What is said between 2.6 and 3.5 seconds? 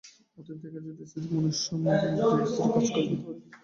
কাজ করিতে পারে।